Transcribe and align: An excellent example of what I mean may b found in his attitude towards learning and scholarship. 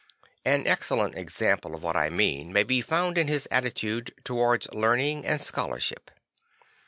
An 0.43 0.65
excellent 0.65 1.15
example 1.15 1.75
of 1.75 1.83
what 1.83 1.95
I 1.95 2.09
mean 2.09 2.51
may 2.51 2.63
b 2.63 2.81
found 2.81 3.19
in 3.19 3.27
his 3.27 3.47
attitude 3.51 4.11
towards 4.25 4.67
learning 4.73 5.27
and 5.27 5.39
scholarship. 5.39 6.09